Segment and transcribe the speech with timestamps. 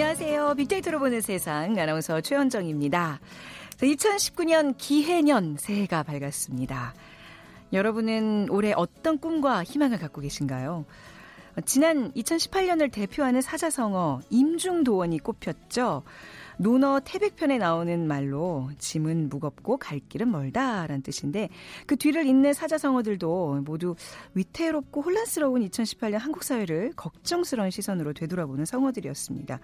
[0.00, 0.54] 안녕하세요.
[0.54, 3.20] 빅데이터로 보는 세상 아나운서 최현정입니다.
[3.82, 6.94] 2019년 기해년 새해가 밝았습니다.
[7.74, 10.86] 여러분은 올해 어떤 꿈과 희망을 갖고 계신가요?
[11.66, 16.02] 지난 2018년을 대표하는 사자성어 임중도원이 꼽혔죠.
[16.60, 21.48] 논어 태백편에 나오는 말로 짐은 무겁고 갈 길은 멀다라는 뜻인데
[21.86, 23.94] 그 뒤를 잇는 사자성어들도 모두
[24.34, 29.58] 위태롭고 혼란스러운 2018년 한국 사회를 걱정스러운 시선으로 되돌아보는 성어들이었습니다.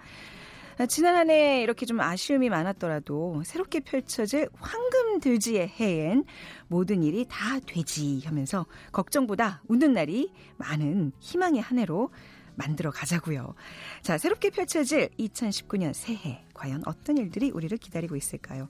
[0.89, 6.23] 지난 한 해 이렇게 좀 아쉬움이 많았더라도 새롭게 펼쳐질 황금돼지의 해엔
[6.67, 12.09] 모든 일이 다 되지 하면서 걱정보다 웃는 날이 많은 희망의 한 해로
[12.57, 13.53] 만들어 가자고요.
[14.01, 18.67] 자, 새롭게 펼쳐질 2019년 새해 과연 어떤 일들이 우리를 기다리고 있을까요?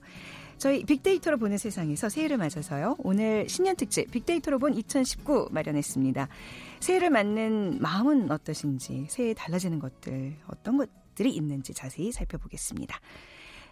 [0.58, 2.96] 저희 빅데이터로 보는 세상에서 새해를 맞아서요.
[2.98, 6.28] 오늘 신년 특집 빅데이터로 본 2019 마련했습니다.
[6.80, 13.00] 새해를 맞는 마음은 어떠신지, 새해에 달라지는 것들, 어떤 것들이 있는지 자세히 살펴보겠습니다.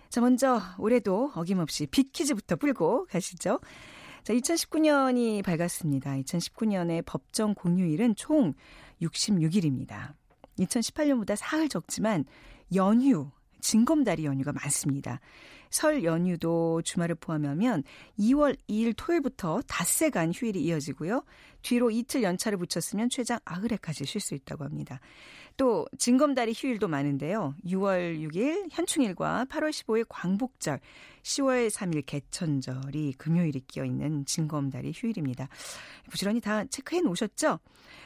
[0.09, 3.61] 자, 먼저 올해도 어김없이 빅퀴즈부터 풀고 가시죠.
[4.22, 6.12] 자, 2019년이 밝았습니다.
[6.14, 8.55] 2019년의 법정 공휴일은 총
[9.02, 10.14] 66일입니다.
[10.58, 12.25] 2018년보다 사흘 적지만
[12.75, 13.30] 연휴,
[13.61, 15.20] 징검다리 연휴가 많습니다.
[15.70, 17.83] 설 연휴도 주말을 포함하면
[18.19, 21.25] 2월 2일 토요일부터 닷새간 휴일이 이어지고요.
[21.62, 25.00] 뒤로 이틀 연차를 붙였으면 최장 아흐레까지 쉴 수 있다고 합니다.
[25.57, 27.55] 또 징검다리 휴일도 많은데요.
[27.65, 30.81] 6월 6일 현충일과 8월 15일 광복절,
[31.23, 35.49] 10월 3일 개천절이 금요일이 끼어 있는 징검다리 휴일입니다.
[36.11, 37.59] 부지런히 다 체크해 놓으셨죠?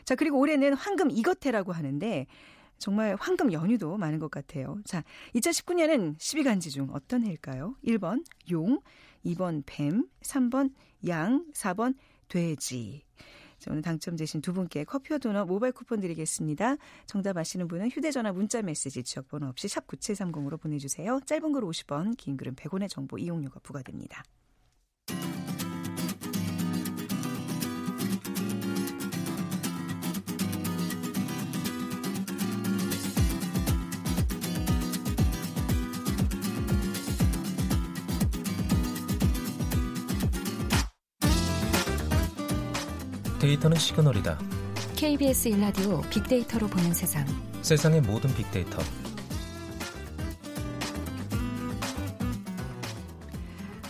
[0.05, 2.27] 자, 그리고 올해는 황금 이것해라고 하는데
[2.79, 4.79] 정말 황금 연휴도 많은 것 같아요.
[4.85, 7.75] 자, 2019년은 12간지 중 어떤 해일까요?
[7.85, 8.81] 1번 용,
[9.25, 10.73] 2번 뱀, 3번
[11.07, 11.95] 양, 4번
[12.29, 13.03] 돼지.
[13.61, 16.77] 자, 오늘 당첨되신 두 분께 커피와 도넛 모바일 쿠폰 드리겠습니다.
[17.07, 21.21] 정답 아시는 분은 휴대전화 문자 메시지 지역번호 없이 샵 9730으로 보내주세요.
[21.27, 24.25] 짧은 글 50원, 긴 글은 100원의 정보 이용료가 부과됩니다.
[43.41, 44.39] 데이터는 시그널이다.
[44.97, 47.25] KBS 일라디오 빅데이터로 보는 세상.
[47.63, 48.79] 세상의 모든 빅데이터.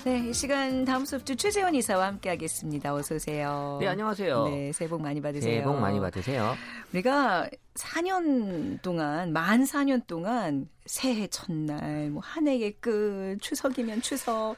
[0.05, 2.95] 네, 이 시간 다음 수업주 최재원 이사와 함께하겠습니다.
[2.95, 3.77] 어서 오세요.
[3.81, 4.49] 네, 안녕하세요.
[4.49, 5.51] 네, 새해 복 많이 받으세요.
[5.51, 6.55] 새해 복 많이 받으세요.
[6.93, 14.57] 우리가 4년 동안 만 4년 동안 새해 첫날, 뭐 한 해의 끝, 추석이면 추석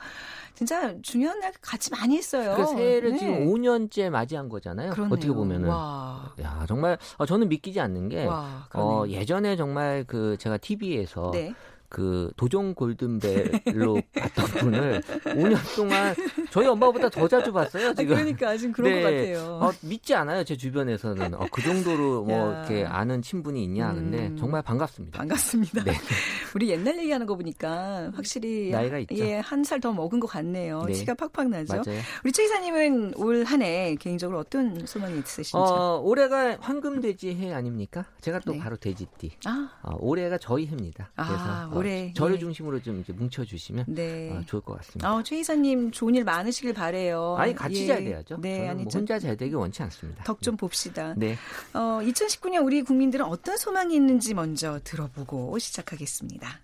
[0.54, 2.54] 진짜 중요한 날 같이 많이 했어요.
[2.56, 3.18] 그 새해를 네.
[3.18, 4.90] 지금 5년째 맞이한 거잖아요.
[4.90, 5.14] 그렇네요.
[5.14, 5.68] 어떻게 보면은.
[5.70, 6.34] 와.
[6.40, 11.54] 야, 정말 어, 저는 믿기지 않는 게 와, 어, 예전에 정말 그 제가 TV에서 네.
[11.92, 16.14] 그 도종 골든벨로 봤던 분을 5년 동안
[16.50, 17.92] 저희 엄마보다 더 자주 봤어요.
[17.94, 18.14] 지금.
[18.14, 19.02] 아, 그러니까 지금 그런 네.
[19.02, 19.58] 것 같아요.
[19.60, 20.42] 어, 믿지 않아요.
[20.42, 22.58] 제 주변에서는 어, 그 정도로 뭐 야.
[22.66, 23.92] 이렇게 아는 친분이 있냐.
[23.92, 24.36] 근데 음.
[24.38, 25.18] 정말 반갑습니다.
[25.18, 25.84] 반갑습니다.
[25.84, 25.92] 네.
[26.54, 29.14] 우리 옛날 얘기하는 거 보니까 확실히 나이가 있죠.
[29.16, 30.84] 예, 한 살 더 먹은 것 같네요.
[30.86, 30.92] 네.
[30.94, 31.82] 치가 팍팍 나죠.
[31.84, 32.00] 맞아요.
[32.24, 35.56] 우리 최 이사님은 올 한 해 개인적으로 어떤 소망이 있으신지?
[35.56, 38.06] 어, 올해가 황금돼지 해 아닙니까?
[38.22, 38.58] 제가 또 네.
[38.58, 39.32] 바로 돼지띠.
[39.44, 41.10] 아, 어, 올해가 저희 해입니다.
[41.16, 42.38] 아, 그래서 올해, 어, 저를 예.
[42.40, 44.30] 중심으로 좀 이제 뭉쳐주시면 네.
[44.30, 45.08] 어, 좋을 것 같습니다.
[45.08, 47.36] 아, 최 이사님 좋은 일 많으시길 바래요.
[47.38, 47.86] 아니 같이 예.
[47.86, 48.40] 잘 돼야죠.
[48.40, 50.24] 네, 저는 아니 뭐좀 혼자 잘 되기 원치 않습니다.
[50.24, 51.14] 덕 좀 봅시다.
[51.16, 51.36] 네.
[51.74, 56.58] 어, 2019년 우리 국민들은 어떤 소망이 있는지 먼저 들어보고 시작하겠습니다.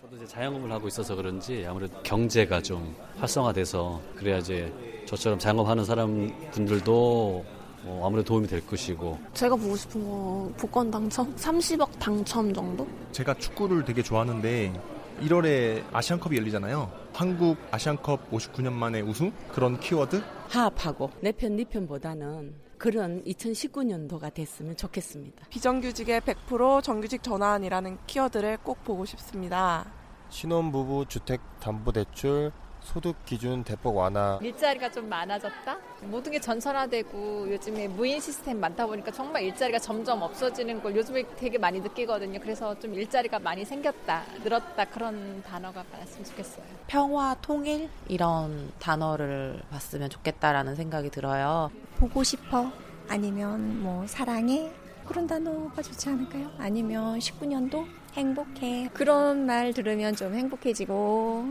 [0.00, 4.72] 저도 이제 자영업을 하고 있어서 그런지 아무래도 경제가 좀 활성화돼서 그래야 이제
[5.06, 7.44] 저처럼 자영업하는 사람 분들도
[7.86, 11.34] 어, 아무래도 도움이 될 것이고 제가 보고 싶은 거 복권 당첨?
[11.36, 12.86] 30억 당첨 정도?
[13.12, 14.72] 제가 축구를 되게 좋아하는데
[15.20, 16.90] 1월에 아시안컵이 열리잖아요.
[17.14, 19.32] 한국 아시안컵 59년 만에 우승?
[19.52, 20.22] 그런 키워드?
[20.48, 25.46] 화합하고 내 편, 네 편보다는 그런 2019년도가 됐으면 좋겠습니다.
[25.48, 29.86] 비정규직의 100% 정규직 전환이라는 키워드를 꼭 보고 싶습니다.
[30.28, 32.52] 신혼부부 주택담보대출
[32.86, 35.76] 소득 기준 대폭 완화 일자리가 좀 많아졌다?
[36.02, 41.58] 모든 게 전선화되고 요즘에 무인 시스템 많다 보니까 정말 일자리가 점점 없어지는 걸 요즘에 되게
[41.58, 42.38] 많이 느끼거든요.
[42.40, 46.64] 그래서 좀 일자리가 많이 생겼다, 늘었다 그런 단어가 많았으면 좋겠어요.
[46.86, 51.70] 평화, 통일 이런 단어를 봤으면 좋겠다라는 생각이 들어요.
[51.96, 52.70] 보고 싶어
[53.08, 54.70] 아니면 뭐 사랑해
[55.06, 56.50] 그런 단어가 좋지 않을까요?
[56.58, 57.84] 아니면 19년도
[58.14, 61.44] 행복해 그런 말 들으면 좀 행복해지고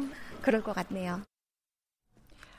[0.46, 1.24] 그럴 것 같네요.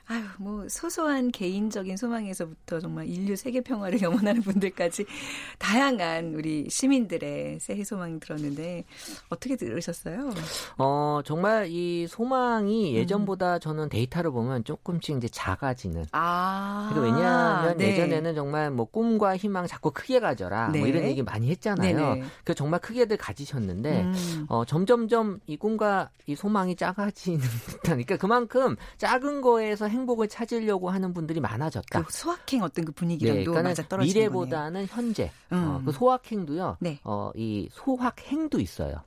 [0.09, 5.05] 아유, 뭐 소소한 개인적인 소망에서부터 정말 인류 세계 평화를 염원하는 분들까지
[5.59, 8.85] 다양한 우리 시민들의 새해 소망이 들었는데
[9.29, 10.29] 어떻게 들으셨어요?
[10.77, 12.95] 어, 정말 이 소망이 음.
[12.95, 16.05] 예전보다 저는 데이터를 보면 조금씩 이제 작아지는.
[16.13, 16.89] 아.
[16.93, 17.91] 그러니까 왜냐하면 네.
[17.91, 20.79] 예전에는 정말 뭐 꿈과 희망 자꾸 크게 가져라 네.
[20.79, 22.23] 뭐 이런 얘기 많이 했잖아요.
[22.45, 24.45] 그 정말 크게들 가지셨는데 음.
[24.47, 31.39] 어, 점점점 이 꿈과 이 소망이 작아지는 듯하니까 그만큼 작은 거에서 행복을 찾으려고 하는 분들이
[31.39, 32.03] 많아졌다.
[32.03, 34.29] 그 소확행 어떤 그 분위기랑도 그러니까는 맞아 떨어지는 거네요.
[34.29, 35.31] 미래보다는 현재.
[35.51, 35.57] 음.
[35.67, 36.77] 어, 그 소확행도요.
[36.79, 36.99] 네.
[37.03, 39.01] 어, 이 소확행도 있어요.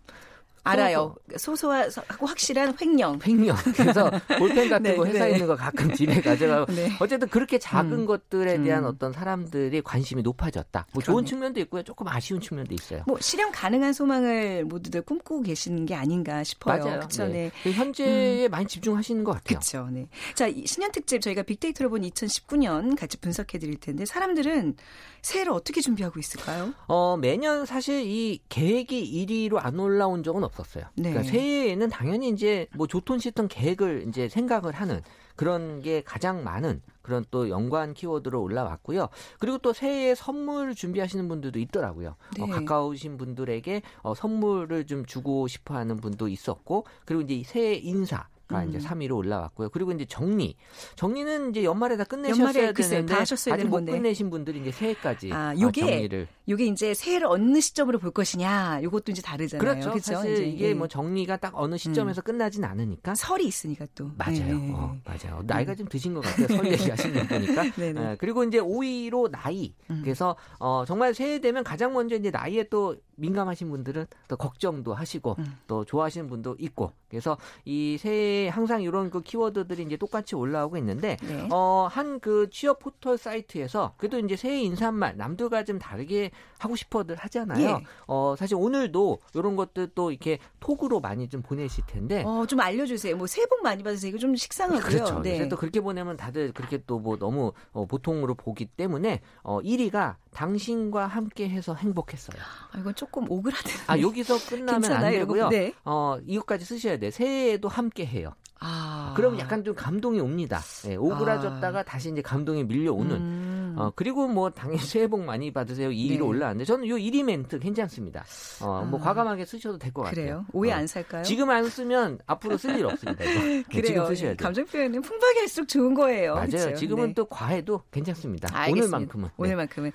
[0.64, 1.14] 알아요.
[1.36, 3.20] 소소하고 확실한 횡령.
[3.26, 3.56] 횡령.
[3.74, 5.34] 그래서 볼펜 같은 네, 거 회사에 네.
[5.34, 6.90] 있는 거 가끔 집에 가져가고 네.
[7.00, 8.06] 어쨌든 그렇게 작은 음.
[8.06, 8.90] 것들에 대한 음.
[8.90, 10.86] 어떤 사람들이 관심이 높아졌다.
[10.92, 11.02] 뭐.
[11.02, 11.82] 좋은 측면도 있고요.
[11.82, 13.02] 조금 아쉬운 측면도 있어요.
[13.06, 16.84] 뭐 실현 가능한 소망을 모두들 꿈꾸고 계시는 게 아닌가 싶어요.
[16.84, 17.00] 맞아요.
[17.00, 17.26] 그쵸?
[17.26, 17.32] 네.
[17.32, 17.52] 네.
[17.62, 19.58] 그 현재에 많이 집중하시는 것 같아요.
[19.58, 19.88] 그렇죠.
[19.90, 20.08] 네.
[20.34, 24.76] 자, 이 신년 특집 저희가 빅데이터로 본 2019년 같이 분석해 드릴 텐데 사람들은
[25.22, 26.74] 새해를 어떻게 준비하고 있을까요?
[26.86, 30.84] 어, 매년 사실 이 계획이 1위로 안 올라온 적은 없 었어요.
[30.94, 31.10] 네.
[31.10, 35.02] 그러니까 새해에는 당연히 이제 뭐 좋던 싫던 계획을 이제 생각을 하는
[35.36, 39.08] 그런 게 가장 많은 그런 또 연관 키워드로 올라왔고요.
[39.38, 42.10] 그리고 또 새해에 선물 준비하시는 분들도 있더라고요.
[42.10, 42.46] 어, 네.
[42.46, 48.28] 가까우신 분들에게 어, 선물을 좀 주고 싶어 하는 분도 있었고, 그리고 이제 새해 인사.
[48.50, 48.82] 가 이제 음.
[48.82, 49.68] 3위로 올라왔고요.
[49.70, 50.56] 그리고 이제 정리.
[50.96, 53.84] 정리는 이제 연말에 다 끝내셨어야 연말에 되는데 다 하셨어야 아직 못.
[53.84, 58.80] 끝내신 분들이 이제 새해까지 아, 어, 요게 정리를 요게 이제 새해를 어느 시점으로 볼 것이냐.
[58.82, 59.60] 요것도 이제 다르잖아요.
[59.60, 59.92] 그렇죠.
[59.92, 60.14] 그죠?
[60.14, 60.74] 사실 이제, 이게 예.
[60.74, 63.14] 뭐 정리가 딱 어느 시점에서 끝나진 않으니까.
[63.14, 64.10] 설이 있으니까 또.
[64.16, 64.58] 맞아요.
[64.58, 64.72] 네.
[64.74, 65.42] 어, 맞아요.
[65.46, 66.48] 나이가 좀 드신 것 같아요.
[66.48, 67.70] 설 얘기하시는 거 보니까.
[67.76, 68.00] 네네.
[68.12, 69.74] 예, 그리고 이제 5위로 나이.
[69.90, 70.00] 음.
[70.02, 75.36] 그래서 어, 정말 새해 되면 가장 먼저 이제 나이에 또 민감하신 분들은 또 걱정도 하시고
[75.38, 75.58] 음.
[75.66, 76.92] 또 좋아하시는 분도 있고.
[77.08, 81.48] 그래서 이 새해 항상 이런 그 키워드들이 이제 똑같이 올라오고 있는데 네.
[81.50, 87.16] 어, 한 그 취업 포털 사이트에서 그래도 이제 새해 인사말 남들과 좀 다르게 하고 싶어들
[87.16, 87.66] 하잖아요.
[87.66, 87.84] 예.
[88.06, 93.16] 어, 사실 오늘도 이런 것들 또 이렇게 톡으로 많이 좀 보내실 텐데 어, 좀 알려주세요.
[93.16, 94.10] 뭐 새해 복 많이 받으세요.
[94.10, 94.82] 이거 좀 식상하고요.
[94.82, 95.22] 그렇죠.
[95.22, 95.48] 네.
[95.48, 101.06] 또 그렇게 보내면 다들 그렇게 또 뭐 너무 어, 보통으로 보기 때문에 어, 1위가 당신과
[101.06, 102.40] 함께 해서 행복했어요.
[102.72, 103.76] 아, 이건 조금 오그라드는.
[103.86, 105.48] 아, 여기서 끝나면 안 괜찮아요, 되고요.
[105.48, 105.72] 네.
[105.84, 107.10] 어, 이것까지 쓰셔야 돼.
[107.10, 108.32] 새해에도 함께 해요.
[108.60, 109.14] 아.
[109.16, 110.60] 그럼 약간 좀 감동이 옵니다.
[110.86, 113.10] 예, 오그라졌다가 다시 이제 감동이 밀려오는.
[113.16, 113.49] 음.
[113.80, 115.90] 어, 그리고 뭐 당연히 새해 복 많이 받으세요.
[115.90, 116.20] 2위로 네.
[116.20, 118.24] 올라왔는데 저는 요 1위 멘트 괜찮습니다.
[118.62, 119.02] 어, 뭐 아.
[119.02, 120.14] 과감하게 쓰셔도 될 것 같아요.
[120.14, 120.46] 그래요?
[120.52, 120.76] 오해 어.
[120.76, 121.22] 안 살까요?
[121.24, 123.24] 지금 안 쓰면 앞으로 쓸 일 없습니다.
[123.24, 123.40] 이거.
[123.40, 123.84] 네, 그래요.
[123.84, 124.36] 지금 쓰셔야 돼요.
[124.38, 126.34] 감정 표현은 풍부하게 할수록 좋은 거예요.
[126.34, 126.48] 맞아요.
[126.50, 126.74] 그렇죠?
[126.74, 127.14] 지금은 네.
[127.14, 128.48] 또 과해도 괜찮습니다.
[128.56, 128.96] 알겠습니다.
[128.96, 129.28] 오늘만큼은.
[129.28, 129.34] 네.
[129.36, 129.92] 오늘만큼은.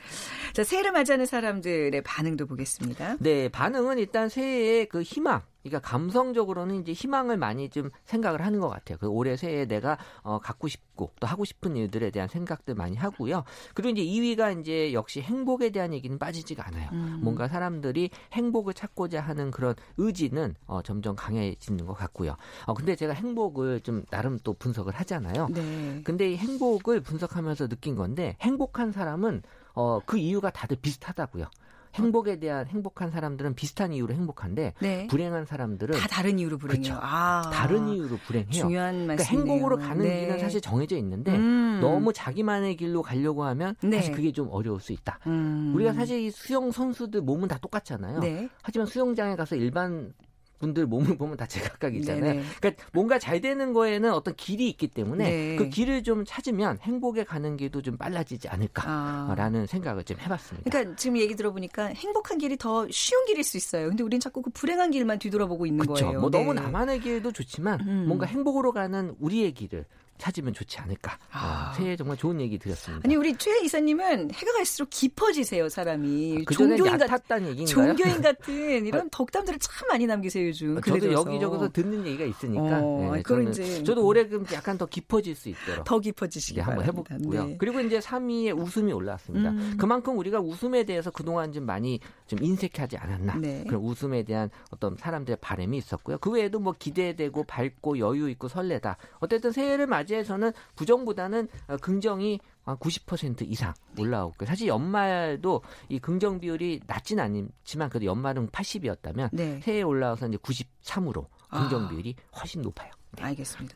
[0.54, 3.18] 자, 새해를 맞이하는 사람들의 반응도 보겠습니다.
[3.20, 5.42] 네, 반응은 일단 새해의 그 희망.
[5.66, 9.00] 그러니까 감성적으로는 이제 희망을 많이 좀 생각을 하는 것 같아요.
[9.00, 13.44] 그 올해 새해에 내가 어, 갖고 싶고 또 하고 싶은 일들에 대한 생각들 많이 하고요.
[13.74, 16.90] 그리고 이제 2위가 이제 역시 행복에 대한 얘기는 빠지지가 않아요.
[16.94, 17.20] 음.
[17.24, 22.36] 뭔가 사람들이 행복을 찾고자 하는 그런 의지는 어, 점점 강해지는 것 같고요.
[22.68, 25.48] 어, 근데 제가 행복을 좀 나름 또 분석을 하잖아요.
[25.50, 26.02] 네.
[26.04, 29.42] 근데 이 행복을 분석하면서 느낀 건데 행복한 사람은
[29.74, 31.48] 어, 그 이유가 다들 비슷하다고요.
[31.95, 35.07] 행복에 대한 행복한 사람들은 비슷한 이유로 행복한데 네.
[35.07, 36.97] 불행한 사람들은 다 다른 이유로 불행해요.
[37.02, 37.49] 아.
[37.54, 38.52] 다른 이유로 불행해요.
[38.52, 39.54] 중요한 그러니까 말씀이네요.
[39.54, 40.21] 행복으로 가는 네.
[40.21, 41.80] 길은 사실 정해져 있는데 음.
[41.81, 43.97] 너무 자기만의 길로 가려고 하면 네.
[43.97, 45.19] 사실 그게 좀 어려울 수 있다.
[45.28, 45.71] 음.
[45.75, 48.19] 우리가 사실 이 수영 선수들 몸은 다 똑같잖아요.
[48.19, 48.49] 네.
[48.61, 50.14] 하지만 수영장에 가서 일반
[50.59, 52.33] 분들 몸을 보면 다 제각각이잖아요.
[52.33, 52.44] 네네.
[52.59, 55.56] 그러니까 뭔가 잘 되는 거에는 어떤 길이 있기 때문에 네.
[55.56, 59.66] 그 길을 좀 찾으면 행복에 가는 길도 좀 빨라지지 않을까라는 아.
[59.66, 60.69] 생각을 좀 해봤습니다.
[60.69, 63.90] 그러니까 지금 얘기 들어보니까 행복한 길이 더 쉬운 길일 수 있어요.
[63.90, 66.06] 근데 우린 자꾸 그 불행한 길만 뒤돌아보고 있는 그렇죠.
[66.06, 66.21] 거예요.
[66.21, 66.40] 뭐 네.
[66.40, 68.06] 너무 나만의 길도 좋지만 음.
[68.07, 69.85] 뭔가 행복으로 가는 우리의 길을
[70.18, 71.18] 찾으면 좋지 않을까.
[71.31, 71.72] 아.
[71.72, 73.02] 어, 새해 정말 좋은 얘기 드렸습니다.
[73.06, 77.88] 아니 우리 최 이사님은 해가 갈수록 깊어지세요 사람이 그 전에 종교인 같 얕았다는 얘기인가요?
[77.95, 80.76] 종교인 같은 이런 덕담들을 참 많이 남기세요 요즘.
[80.76, 81.30] 저도 근래 들어서.
[81.30, 85.50] 여기저기서 듣는 얘기가 있으니까 어, 네, 저는 이제 저도 올해 좀 약간 더 깊어질 수
[85.50, 86.86] 있도록 더 깊어지시기 네, 한번.
[86.86, 87.45] 해보고요.
[87.48, 87.56] 네.
[87.60, 89.50] 그리고 이제 3위에 웃음이 올라왔습니다.
[89.50, 89.76] 음.
[89.78, 93.36] 그만큼 우리가 웃음에 대해서 그동안 좀 많이 좀 인색하지 않았나.
[93.36, 93.64] 네.
[93.68, 96.18] 그런 웃음에 대한 어떤 사람들의 바람이 있었고요.
[96.18, 98.98] 그 외에도 뭐 기대되고 밝고 여유 있고 설레다.
[99.20, 106.82] 어쨌든 새해를 맞이해서는 부정보다는 어, 긍정이 한 90% 이상 올라오고 사실 연말도 이 긍정 비율이
[106.88, 109.60] 낮진 않지만 그래도 연말은 80이었다면 네.
[109.62, 111.90] 새해에 올라와서 이제 93으로 긍정 아.
[111.90, 112.92] 비율이 훨씬 높아요.
[113.22, 113.76] 알겠습니다.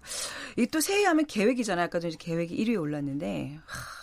[0.57, 1.85] 이게 또 새해 하면 계획이잖아요.
[1.85, 3.98] 아까 전에 계획이 1위에 올랐는데 하,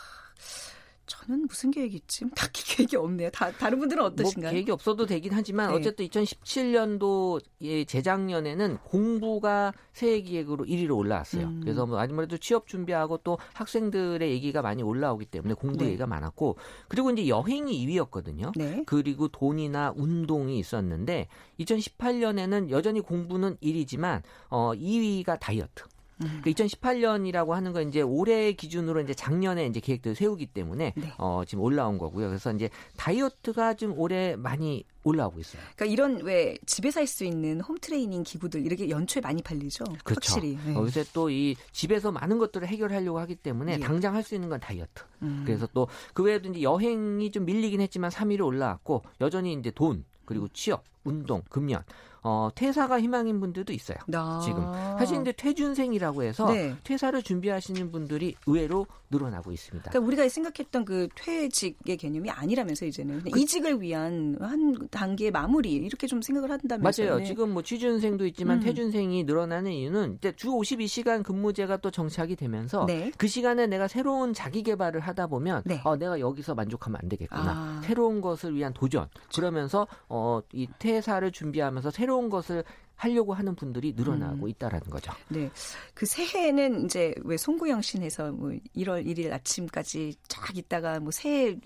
[1.06, 2.24] 저는 무슨 계획이 있지?
[2.34, 3.30] 딱히 계획이 없네요.
[3.30, 4.42] 다, 다른 분들은 어떠신가요?
[4.42, 5.76] 뭐 계획이 없어도 되긴 하지만 네.
[5.76, 11.46] 어쨌든 2017년도 예, 재작년에는 공부가 새해 기획으로 1위로 올라왔어요.
[11.46, 11.60] 음.
[11.62, 15.86] 그래서 뭐 아무래도 취업 준비하고 또 학생들의 얘기가 많이 올라오기 때문에 공부 네.
[15.86, 16.56] 얘기가 많았고
[16.88, 18.52] 그리고 이제 여행이 2위였거든요.
[18.56, 18.82] 네.
[18.86, 21.28] 그리고 돈이나 운동이 있었는데
[21.60, 25.84] 2018년에는 여전히 공부는 1위지만 어 2위가 다이어트.
[26.22, 26.40] 음.
[26.42, 31.12] 그 2018년이라고 하는 건 이제 올해 기준으로 이제 작년에 이제 계획들을 세우기 때문에 네.
[31.18, 32.28] 어 지금 올라온 거고요.
[32.28, 35.62] 그래서 이제 다이어트가 좀 올해 많이 올라오고 있어요.
[35.76, 39.84] 그러니까 이런 왜 집에서 할 수 있는 홈 트레이닝 기구들 이렇게 연초에 많이 팔리죠.
[40.04, 40.34] 그렇죠.
[40.34, 40.58] 확실히.
[40.66, 40.74] 네.
[40.74, 43.78] 어, 요새 또 이 집에서 많은 것들을 해결하려고 하기 때문에 예.
[43.78, 45.02] 당장 할 수 있는 건 다이어트.
[45.22, 45.42] 음.
[45.46, 50.48] 그래서 또 그 외에도 이제 여행이 좀 밀리긴 했지만 3위로 올라왔고 여전히 이제 돈 그리고
[50.48, 51.84] 취업, 운동, 금연,
[52.28, 53.98] 어, 퇴사가 희망인 분들도 있어요.
[54.12, 54.40] 아.
[54.44, 54.64] 지금
[54.98, 56.74] 사실 이제 퇴준생이라고 해서 네.
[56.82, 59.90] 퇴사를 준비하시는 분들이 의외로 늘어나고 있습니다.
[59.90, 66.08] 그러니까 우리가 생각했던 그 퇴직의 개념이 아니라면서 이제는 그냥 이직을 위한 한 단계의 마무리 이렇게
[66.08, 67.06] 좀 생각을 한다면서요.
[67.06, 67.18] 맞아요.
[67.20, 67.26] 네.
[67.26, 68.62] 지금 뭐 취준생도 있지만 음.
[68.62, 73.12] 퇴준생이 늘어나는 이유는 이제 주 52시간 근무제가 또 정착이 되면서 네.
[73.16, 75.80] 그 시간에 내가 새로운 자기 개발을 하다 보면 네.
[75.84, 77.52] 어, 내가 여기서 만족하면 안 되겠구나.
[77.52, 77.80] 아.
[77.84, 79.08] 새로운 것을 위한 도전.
[79.32, 82.64] 그러면서 어, 이 퇴사를 준비하면서 새로운 것을
[82.96, 84.48] 하려고 하는 분들이 늘어나고 음.
[84.48, 85.12] 있다라는 거죠.
[85.28, 85.50] 네.
[85.94, 91.56] 그 새해는 이제 왜 송구영 신에서 뭐 1월 1일 아침까지 쫙 있다가 뭐 새해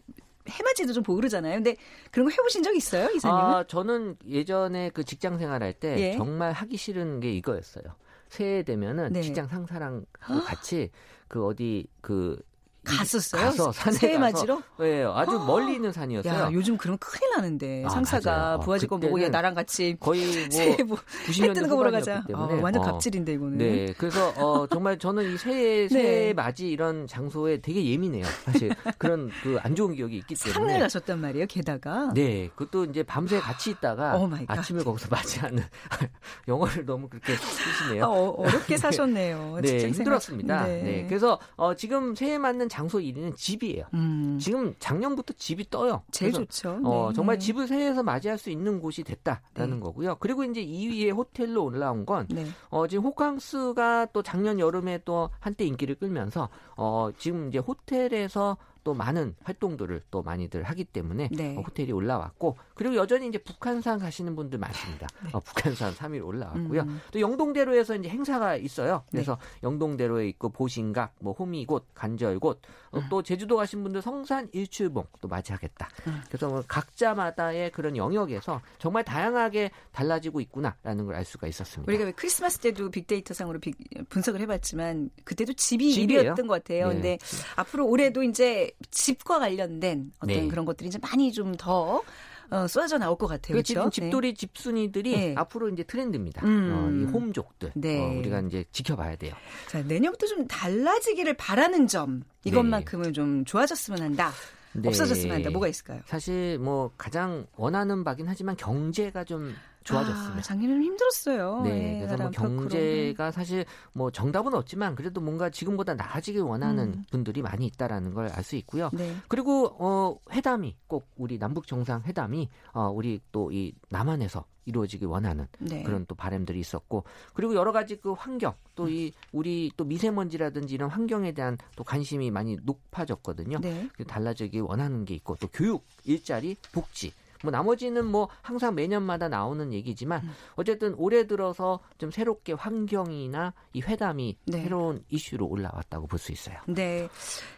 [0.48, 1.54] 해맞이도 좀 보고 그러잖아요.
[1.54, 1.76] 근데
[2.10, 3.44] 그런 거 해보신 적 있어요, 이사님은?
[3.44, 6.16] 아, 저는 예전에 그 직장 생활할 때 예.
[6.16, 7.84] 정말 하기 싫은 게 이거였어요.
[8.28, 9.22] 새해 되면은 네.
[9.22, 10.90] 직장 상사랑 같이
[11.28, 12.40] 그 어디 그
[12.84, 13.42] 갔었어요?
[13.42, 14.62] 가서 산에 새해 맞이로?
[14.78, 16.32] 네, 아주 멀리 있는 산이었어요.
[16.32, 17.84] 야, 요즘 그러면 큰일 나는데.
[17.86, 18.54] 아, 상사가 맞아요.
[18.56, 20.20] 어, 부하 직원 보고 야, 나랑 같이 거의
[20.50, 22.24] 새해 뭐뭐 90년대 해 뜨는 거 보러 가자.
[22.32, 22.86] 아, 완전 어.
[22.92, 23.58] 갑질인데 이거는.
[23.58, 25.88] 네, 그래서 어, 정말 저는 이 새해 네.
[25.88, 28.24] 새해 맞이 이런 장소에 되게 예민해요.
[28.44, 30.54] 사실 그런 그 안 좋은 기억이 있기 때문에.
[30.72, 32.12] 산을 가셨단 말이에요, 게다가.
[32.14, 34.58] 네, 그것도 이제 밤새 같이 있다가 oh my god.
[34.58, 35.62] 아침에 거기서 맞이하는
[36.48, 38.04] 영어를 너무 그렇게 쓰시네요.
[38.04, 39.58] 아, 어렵게 사셨네요.
[39.62, 39.88] 네.
[39.90, 40.64] 힘들었습니다.
[40.66, 40.82] 네.
[40.82, 41.06] 네.
[41.08, 43.86] 그래서 어, 지금 새해 맞는 장소 1위는 집이에요.
[43.94, 46.02] 음, 지금 작년부터 집이 떠요.
[46.10, 46.80] 제일 좋죠.
[46.84, 47.14] 어, 네.
[47.14, 49.80] 정말 집을 새해에서 맞이할 수 있는 곳이 됐다라는 네.
[49.80, 50.16] 거고요.
[50.20, 52.46] 그리고 이제 2위에 호텔로 올라온 건 네.
[52.68, 58.94] 어, 지금 호캉스가 또 작년 여름에 또 한때 인기를 끌면서 어, 지금 이제 호텔에서 또
[58.94, 61.56] 많은 활동들을 또 많이들 하기 때문에 네.
[61.56, 65.06] 어, 호텔이 올라왔고 그리고 여전히 이제 북한산 가시는 분들 많습니다.
[65.32, 66.82] 어, 북한산 3위 올라왔고요.
[66.84, 66.88] 네.
[66.90, 67.00] 음.
[67.12, 69.04] 또 영동대로에서 이제 행사가 있어요.
[69.10, 72.58] 그래서 영동대로에 있고 보신각, 뭐 호미곶, 간절곶,
[72.92, 75.88] 어, 또 제주도 가신 분들 성산 일출봉 또 맞이하겠다.
[76.08, 76.20] 음.
[76.28, 81.90] 그래서 뭐 각자마다의 그런 영역에서 정말 다양하게 달라지고 있구나라는 걸 알 수가 있었습니다.
[81.90, 83.76] 우리가 왜 크리스마스 때도 빅데이터 상으로 빅-
[84.08, 86.34] 분석을 해봤지만 그때도 집이 집이에요.
[86.34, 86.88] 1위였던 것 같아요.
[86.88, 86.94] 네.
[86.94, 87.18] 근데
[87.56, 90.48] 앞으로 올해도 이제 집과 관련된 어떤 네.
[90.48, 92.02] 그런 것들이 이제 많이 좀더
[92.50, 93.54] 어, 쏟아져 나올 것 같아요.
[93.56, 93.74] 그 그렇죠?
[93.74, 95.34] 지금 집돌이 집순이들이 네.
[95.36, 96.44] 앞으로 이제 트렌드입니다.
[96.44, 96.72] 음.
[96.72, 98.00] 어, 이 홈족들 네.
[98.00, 99.34] 어, 우리가 이제 지켜봐야 돼요.
[99.68, 104.32] 자, 내년부터 좀 달라지기를 바라는 점 이것만큼은 좀 좋아졌으면 한다.
[104.72, 104.88] 네.
[104.88, 105.50] 없어졌으면 한다.
[105.50, 106.00] 뭐가 있을까요?
[106.06, 110.38] 사실 뭐 가장 원하는 바긴 하지만 경제가 좀 좋아졌으면.
[110.38, 111.62] 아, 작년에는 힘들었어요.
[111.62, 112.30] 네, 그래서 뭐.
[112.30, 117.04] 경제가 사실 뭐 정답은 없지만 그래도 뭔가 지금보다 나아지길 원하는 음.
[117.10, 118.90] 분들이 많이 있다라는 걸 알 수 있고요.
[118.92, 119.14] 네.
[119.28, 125.46] 그리고 어 회담이 꼭 우리 남북 정상 회담이 어 우리 또 이 남한에서 이루어지길 원하는
[125.58, 125.82] 네.
[125.82, 130.90] 그런 또 바람들이 있었고 그리고 여러 가지 그 환경 또 이 우리 또 미세먼지라든지 이런
[130.90, 133.58] 환경에 대한 또 관심이 많이 높아졌거든요.
[133.60, 133.88] 네.
[133.96, 137.12] 그 달라지길 원하는 게 있고 또 교육, 일자리, 복지.
[137.42, 140.32] 뭐 나머지는 뭐 항상 매년마다 나오는 얘기지만 음.
[140.54, 144.62] 어쨌든 올해 들어서 좀 새롭게 환경이나 이 회담이 네.
[144.62, 146.58] 새로운 이슈로 올라왔다고 볼 수 있어요.
[146.68, 147.08] 네.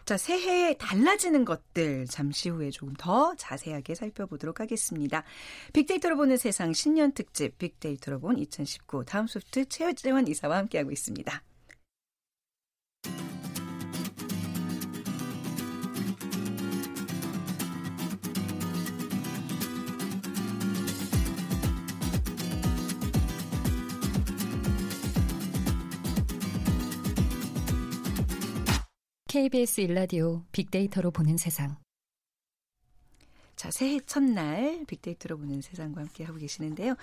[0.05, 5.23] 자, 새해에 달라지는 것들 잠시 후에 조금 더 자세하게 살펴보도록 하겠습니다.
[5.73, 11.43] 빅데이터로 보는 세상 신년 특집 빅데이터로 본 2019 다음 소프트 최재원 이사와 함께하고 있습니다.
[29.33, 31.75] KBS 일라디오 빅데이터로 보는 세상.
[33.55, 36.93] 자, 새해 첫날 빅데이터로 보는 세상과 함께 하고 계시는데요.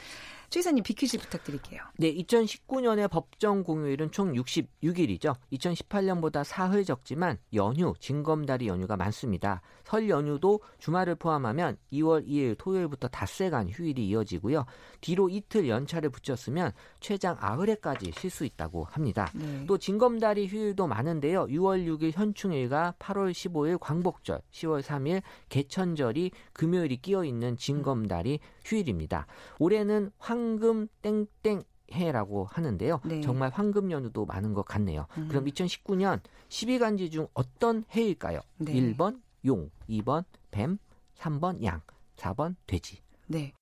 [0.50, 1.80] 최 이사님 비퀴즈 부탁드릴게요.
[1.96, 5.36] 네, 2019년의 법정 공휴일은 총 66일이죠.
[5.52, 9.62] 2018년보다 사흘 적지만 연휴, 징검다리 연휴가 많습니다.
[9.84, 14.66] 설 연휴도 주말을 포함하면 2월 2일 토요일부터 닷새간 휴일이 이어지고요.
[15.00, 19.30] 뒤로 이틀 연차를 붙였으면 최장 9회까지 쉴 수 있다고 합니다.
[19.34, 19.64] 네.
[19.68, 21.46] 또 징검다리 휴일도 많은데요.
[21.46, 29.28] 6월 6일 현충일과 8월 15일 광복절, 10월 3일 개천절이 금요일이 끼어 있는 징검다리 휴일입니다.
[29.60, 33.00] 올해는 황금 땡땡 해라고 하는데요.
[33.04, 33.20] 네.
[33.20, 35.06] 정말 황금 연휴도 많은 것 같네요.
[35.18, 35.28] 음.
[35.28, 38.40] 그럼 2019년 12간지 중 어떤 해일까요?
[38.58, 38.72] 네.
[38.74, 40.78] 1번 용, 2번 뱀,
[41.16, 41.80] 3번 양,
[42.16, 42.98] 4번 돼지.
[43.26, 43.52] 네.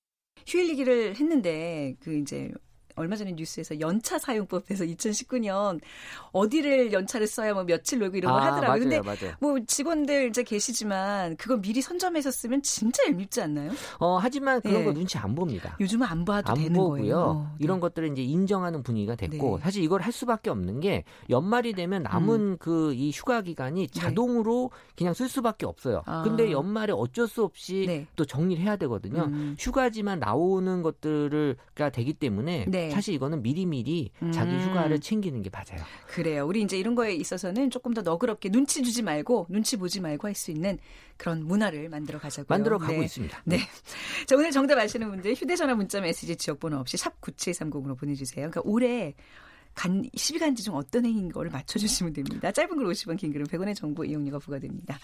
[0.47, 2.53] 휴일 얘기를 했는데 그 이제
[2.99, 5.81] 얼마 전에 뉴스에서 연차 사용법에서 2019년
[6.33, 8.69] 어디를 연차를 써야 뭐 며칠 놀고 이런 걸 아, 하더라고요.
[8.69, 9.37] 맞아요, 근데 맞아요.
[9.41, 13.73] 뭐 직원들 이제 계시지만 그거 미리 선점해서 쓰면 진짜 얄밉지 않나요?
[13.99, 14.85] 어, 하지만 그런 예.
[14.85, 15.77] 거 눈치 안 봅니다.
[15.81, 17.01] 요즘은 안 봐도 안 되는 보고요.
[17.01, 17.19] 거예요.
[17.19, 19.63] 어, 이런 것들을 이제 인정하는 분위기가 됐고 네.
[19.63, 22.57] 사실 이걸 할 수밖에 없는 게 연말이 되면 남은 음.
[22.59, 26.03] 그이 휴가 기간이 자동으로 그냥 쓸 수밖에 없어요.
[26.07, 26.23] 아.
[26.23, 28.07] 근데 연말에 어쩔 수 없이 네.
[28.17, 29.25] 또 정리를 해야 되거든요.
[29.25, 29.57] 음.
[29.59, 32.88] 휴가지만 나오는 것들을 가 되기 때문에 네.
[32.91, 34.61] 사실 이거는 미리미리 자기 음.
[34.61, 35.85] 휴가를 챙기는 게 맞아요.
[36.09, 36.47] 그래요.
[36.47, 40.35] 우리 이제 이런 거에 있어서는 조금 더 너그럽게 눈치 주지 말고 눈치 보지 말고 할
[40.35, 40.79] 수 있는
[41.17, 42.47] 그런 문화를 만들어 가자고요.
[42.49, 43.05] 만들어 가고 네.
[43.05, 43.43] 있습니다.
[43.45, 43.59] 네.
[44.27, 48.51] 자, 오늘 정답 아시는 분들 휴대전화 문자 메시지 지역번호 없이 샵 9730으로 보내주세요.
[48.51, 49.15] 그러니까 올해
[49.75, 52.51] 간 12간지 중 어떤 행인 거를 맞춰주시면 됩니다.
[52.53, 54.99] 짧은 글 50원, 긴 글은 100원의 정보 이용료가 부과됩니다.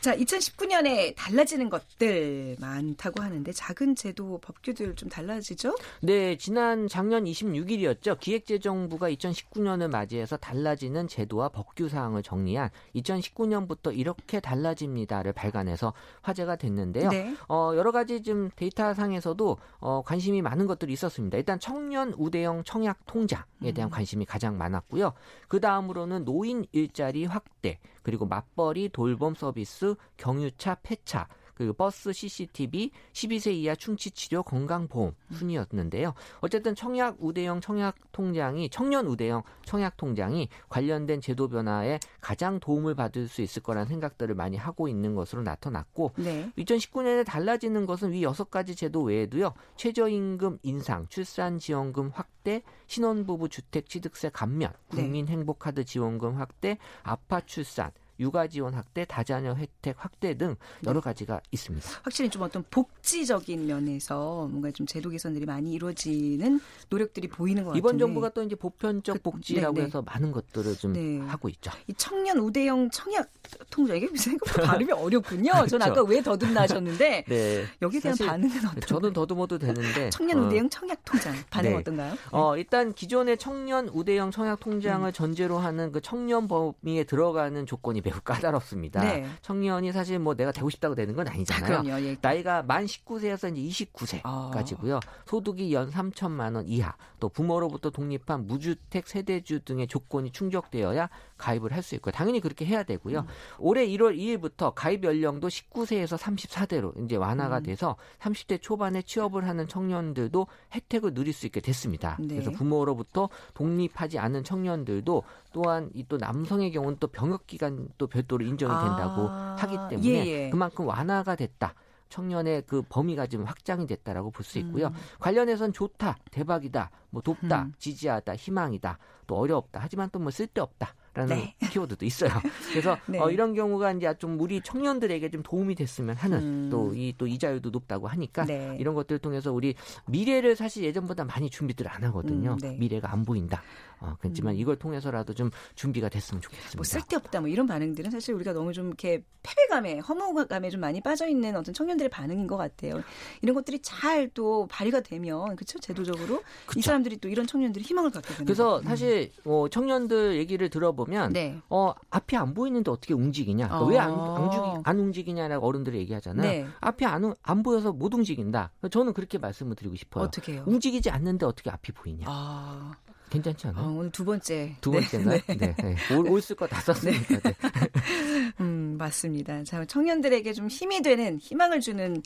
[0.00, 5.74] 자, 2019년에 달라지는 것들 많다고 하는데 작은 제도 법규들 좀 달라지죠?
[6.00, 8.18] 네, 지난 작년 26일이었죠.
[8.20, 17.08] 기획재정부가 2019년을 맞이해서 달라지는 제도와 법규 사항을 정리한 2019년부터 이렇게 달라집니다를 발간해서 화제가 됐는데요.
[17.10, 17.34] 네.
[17.48, 21.36] 어, 여러 가지 좀 데이터 상에서도 어, 관심이 많은 것들이 있었습니다.
[21.36, 25.14] 일단 청년 우대형 청약 통장에 대한 관심이 가장 많았고요.
[25.48, 33.52] 그 다음으로는 노인 일자리 확대, 그리고 맞벌이 돌봄 서비스, 경유차 폐차, 그리고 버스 CCTV, 12세
[33.52, 36.14] 이하 충치 치료 건강보험 순이었는데요.
[36.40, 43.26] 어쨌든 청약 우대형 청약 통장이 청년 우대형 청약 통장이 관련된 제도 변화에 가장 도움을 받을
[43.26, 46.50] 수 있을 거라는 생각들을 많이 하고 있는 것으로 나타났고 네.
[46.58, 49.54] 2019년에 달라지는 것은 위 여섯 가지 제도 외에도요.
[49.76, 55.02] 최저임금 인상, 출산 지원금 확대, 신혼부부 주택 취득세 감면, 네.
[55.02, 61.40] 국민 행복카드 지원금 확대, 아파 출산, 육아 지원 확대, 다자녀 혜택 확대 등 여러 가지가
[61.50, 61.88] 있습니다.
[62.02, 67.78] 확실히 좀 어떤 복지적인 면에서 뭔가 좀 제도 개선들이 많이 이루어지는 노력들이 보이는 것 같은데
[67.78, 69.86] 이번 정부가 또 이제 보편적 복지라고 네, 네.
[69.86, 71.18] 해서 많은 것들을 좀 네.
[71.26, 71.70] 하고 있죠.
[71.86, 73.30] 이 청년 우대형 청약
[73.70, 75.52] 통장 이게 생각보다 발음이 어렵군요.
[75.52, 75.84] 저는 그렇죠.
[75.84, 77.64] 아까 왜 더듬나 하셨는데 네.
[77.82, 78.80] 여기에 대한 반응은 어떤가요?
[78.80, 81.76] 저는 더듬어도 되는데 청년 어, 우대형 청약 통장 반응 네.
[81.76, 82.14] 어떤가요?
[82.32, 85.12] 어, 일단 기존의 청년 우대형 청약 통장을 음.
[85.12, 89.00] 전제로 하는 그 청년 범위에 들어가는 조건이 매우 까다롭습니다.
[89.00, 89.26] 네.
[89.42, 91.82] 청년이 사실 뭐 내가 되고 싶다고 되는 건 아니잖아요.
[91.82, 92.04] 그럼요.
[92.04, 92.16] 예.
[92.20, 95.00] 나이가 만 19세에서 이제 29세까지고요.
[95.26, 101.08] 소득이 연 3천만 원 이하, 또 부모로부터 독립한 무주택 세대주 등의 조건이 충족되어야
[101.38, 102.10] 가입을 할 수 있고요.
[102.12, 103.20] 당연히 그렇게 해야 되고요.
[103.20, 103.26] 음.
[103.58, 107.62] 올해 1월 2일부터 가입 연령도 19세에서 34대로 이제 완화가 음.
[107.62, 112.16] 돼서 30대 초반에 취업을 하는 청년들도 혜택을 누릴 수 있게 됐습니다.
[112.20, 112.28] 네.
[112.28, 115.22] 그래서 부모로부터 독립하지 않은 청년들도
[115.52, 120.08] 또한 이 또 남성의 경우는 또 병역 기간 또 별도로 인정이 된다고 아, 하기 때문에
[120.08, 120.50] 예, 예.
[120.50, 121.74] 그만큼 완화가 됐다.
[122.08, 124.86] 청년의 그 범위가 지금 확장이 됐다라고 볼 수 있고요.
[124.86, 124.94] 음.
[125.18, 127.72] 관련해서는 좋다, 대박이다, 뭐 돕다, 음.
[127.78, 129.80] 지지하다, 희망이다, 또 어렵다.
[129.82, 130.94] 하지만 또 뭐 쓸데없다.
[131.16, 131.54] 라는 네.
[131.72, 132.30] 키워드도 있어요.
[132.70, 133.18] 그래서 네.
[133.18, 136.68] 어, 이런 경우가 이제 좀 우리 청년들에게 좀 도움이 됐으면 하는 음.
[136.70, 138.76] 또이또 이자율도 높다고 하니까 네.
[138.78, 139.74] 이런 것들을 통해서 우리
[140.06, 142.52] 미래를 사실 예전보다 많이 준비들 안 하거든요.
[142.52, 142.76] 음, 네.
[142.78, 143.62] 미래가 안 보인다.
[143.98, 144.60] 어, 그렇지만 음.
[144.60, 146.76] 이걸 통해서라도 좀 준비가 됐으면 좋겠습니다.
[146.76, 151.26] 뭐 쓸데없다 뭐 이런 반응들은 사실 우리가 너무 좀 이렇게 패배감에 허무감에 좀 많이 빠져
[151.26, 153.02] 있는 어떤 청년들의 반응인 것 같아요.
[153.40, 156.82] 이런 것들이 잘 또 발휘가 되면 그렇죠 제도적으로 이 그쵸.
[156.82, 158.78] 사람들이 또 이런 청년들이 희망을 갖게 되는 그래서.
[158.78, 158.84] 음.
[158.84, 161.60] 사실 어, 청년들 얘기를 들어보면 네.
[161.70, 163.68] 어, 앞이 안 보이는데 어떻게 움직이냐?
[163.70, 163.84] 어.
[163.86, 166.50] 왜안안 움직이냐라고 어른들이 얘기하잖아요.
[166.50, 166.66] 네.
[166.80, 168.72] 앞이 안, 우- 안 보여서 못 움직인다.
[168.90, 170.24] 저는 그렇게 말씀을 드리고 싶어요.
[170.24, 170.64] 어떻게 해요?
[170.66, 172.26] 움직이지 않는데 어떻게 앞이 보이냐?
[172.28, 172.92] 아,
[173.30, 173.96] 괜찮지 어, 않아요?
[173.96, 175.40] 오늘 두 번째 두 네, 번째인가요?
[175.48, 175.56] 네.
[175.56, 175.74] 네.
[175.76, 176.14] 네.
[176.16, 177.40] 올, 올쓸 거 다 썼으니까.
[177.40, 177.54] 네.
[178.60, 179.64] 음, 맞습니다.
[179.64, 182.22] 자, 청년들에게 좀 힘이 되는, 희망을 주는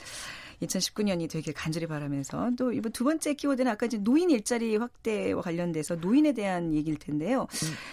[0.63, 5.97] 2019년이 되길 간절히 바라면서 또 이번 두 번째 키워드는 아까 이제 노인 일자리 확대와 관련돼서
[5.97, 7.47] 노인에 대한 얘기일 텐데요.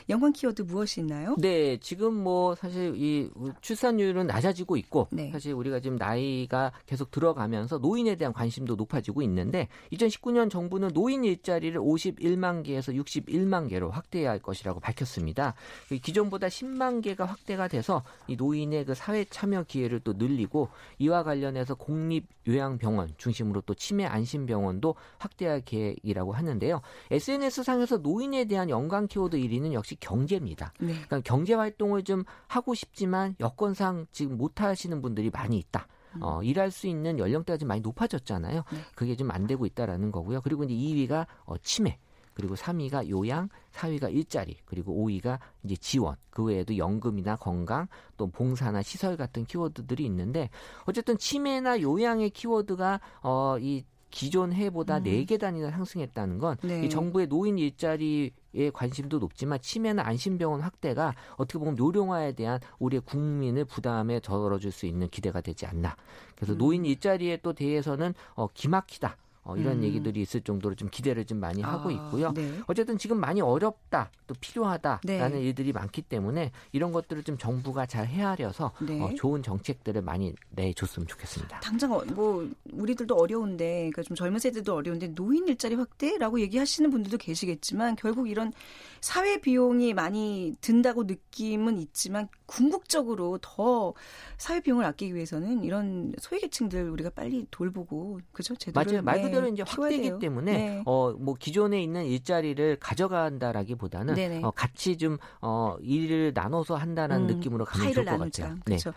[0.09, 1.35] 연관 키워드 무엇이 있나요?
[1.39, 3.29] 네, 지금 뭐 사실 이
[3.61, 5.31] 출산율은 낮아지고 있고 네.
[5.31, 11.79] 사실 우리가 지금 나이가 계속 들어가면서 노인에 대한 관심도 높아지고 있는데 2019년 정부는 노인 일자리를
[11.79, 15.53] 51만 개에서 61만 개로 확대해야 할 것이라고 밝혔습니다.
[15.87, 21.23] 그 기존보다 10만 개가 확대가 돼서 이 노인의 그 사회 참여 기회를 또 늘리고 이와
[21.23, 26.81] 관련해서 공립 요양 병원 중심으로 또 치매 안심병원도 확대할 계획이라고 하는데요.
[27.11, 30.73] SNS 상에서 노인에 대한 연관 키워드 1위는 역시 경제입니다.
[30.79, 30.87] 네.
[30.93, 35.87] 그러니까 경제 활동을 좀 하고 싶지만 여건상 지금 못 하시는 분들이 많이 있다.
[36.21, 38.63] 어, 일할 수 있는 연령대가 좀 많이 높아졌잖아요.
[38.95, 40.41] 그게 좀 안 되고 있다라는 거고요.
[40.41, 41.99] 그리고 이제 2위가 어, 치매.
[42.37, 46.17] 그리고 3위가 요양, 4위가 일자리, 그리고 5위가 이제 지원.
[46.29, 50.51] 그 외에도 연금이나 건강, 또 봉사나 시설 같은 키워드들이 있는데
[50.85, 56.85] 어쨌든 치매나 요양의 키워드가 어, 이 기존 해보다 네 4개 단위나 상승했다는 건 네.
[56.85, 63.01] 이 정부의 노인 일자리 에 관심도 높지만 치매나 안심병원 확대가 어떻게 보면 노령화에 대한 우리의
[63.01, 65.95] 국민을 부담에 덜어줄 수 있는 기대가 되지 않나.
[66.35, 66.57] 그래서 음.
[66.59, 69.17] 노인 일자리에 또 대해서는 어, 기막히다.
[69.47, 69.83] 어, 이런 음.
[69.83, 72.33] 얘기들이 있을 정도로 좀 기대를 좀 많이 하고 아, 있고요.
[72.33, 72.51] 네.
[72.67, 75.41] 어쨌든 지금 많이 어렵다, 또 필요하다라는 네.
[75.41, 79.01] 일들이 많기 때문에 이런 것들을 좀 정부가 잘 헤아려서 네.
[79.01, 81.61] 어, 좋은 정책들을 많이 내줬으면 좋겠습니다.
[81.61, 87.17] 당장 어, 뭐 우리들도 어려운데 그러니까 좀 젊은 세대도 어려운데 노인 일자리 확대라고 얘기하시는 분들도
[87.17, 88.51] 계시겠지만 결국 이런
[88.99, 93.93] 사회 비용이 많이 든다고 느낌은 있지만 궁극적으로 더
[94.37, 99.01] 사회 비용을 아끼기 위해서는 이런 소외계층들 우리가 빨리 돌보고 그죠 제도를 맞아요.
[99.03, 100.19] 말 네, 그대로 이제 키워야 확대기 돼요.
[100.19, 100.81] 때문에 네.
[100.85, 104.41] 어뭐 기존에 있는 일자리를 가져간다라기보다는 네네.
[104.43, 108.43] 어, 같이 좀 어, 일을 나눠서 한다는 음, 느낌으로 가면 좋을 것 나누자.
[108.43, 108.55] 같아요.
[108.65, 108.77] 네.
[108.77, 108.93] 그렇죠.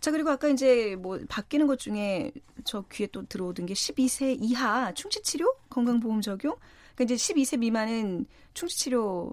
[0.00, 2.32] 자 그리고 아까 이제 뭐 바뀌는 것 중에
[2.64, 6.56] 저 귀에 또 들어오던 게 12세 이하 충치 치료 건강보험 적용.
[6.94, 9.32] 그러니까 이제 12세 미만은 충치 치료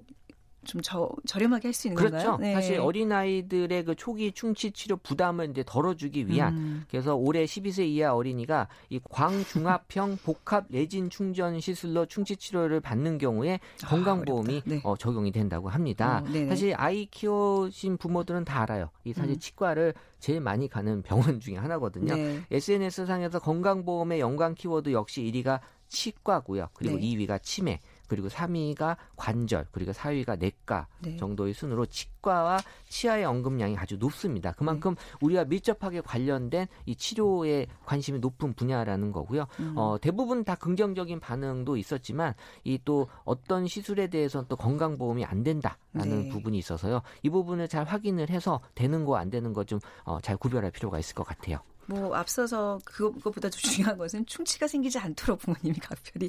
[0.67, 2.31] 좀 저, 저렴하게 할 수 있는 그렇죠.
[2.31, 2.37] 건가요?
[2.39, 2.53] 네.
[2.53, 6.85] 사실 어린 아이들의 그 초기 충치 치료 부담을 이제 덜어주기 위한 음.
[6.89, 13.59] 그래서 올해 12세 이하 어린이가 이 광중압형 복합 레진 충전 시술로 충치 치료를 받는 경우에
[13.85, 16.21] 건강보험이 어, 적용이 된다고 합니다.
[16.25, 16.29] 네.
[16.29, 16.49] 어, 네네.
[16.49, 18.89] 사실 아이 키우신 부모들은 다 알아요.
[19.03, 19.39] 이 사실 음.
[19.39, 22.15] 치과를 제일 많이 가는 병원 중에 하나거든요.
[22.15, 22.41] 네.
[22.51, 26.69] SNS 상에서 건강보험의 연관 키워드 역시 1위가 치과고요.
[26.73, 27.01] 그리고 네.
[27.03, 27.79] 2위가 치매.
[28.07, 31.17] 그리고 3위가 관절, 그리고 4위가 내과 네.
[31.17, 34.53] 정도의 순으로 치과와 치아의 언급량이 아주 높습니다.
[34.53, 35.01] 그만큼 네.
[35.21, 39.45] 우리가 밀접하게 관련된 이 치료에 관심이 높은 분야라는 거고요.
[39.59, 39.73] 음.
[39.75, 46.23] 어, 대부분 다 긍정적인 반응도 있었지만 이 또 어떤 시술에 대해서는 또 건강보험이 안 된다라는
[46.23, 46.29] 네.
[46.29, 47.01] 부분이 있어서요.
[47.21, 51.15] 이 부분을 잘 확인을 해서 되는 거 안 되는 거좀 어, 잘 구별할 필요가 있을
[51.15, 51.59] 것 같아요.
[51.87, 56.27] 뭐 앞서서 그것보다 더 중요한 것은 충치가 생기지 않도록 부모님이 각별히